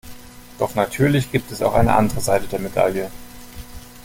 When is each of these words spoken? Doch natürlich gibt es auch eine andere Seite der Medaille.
Doch 0.57 0.73
natürlich 0.73 1.31
gibt 1.31 1.51
es 1.51 1.61
auch 1.61 1.75
eine 1.75 1.93
andere 1.93 2.21
Seite 2.21 2.47
der 2.47 2.57
Medaille. 2.57 3.11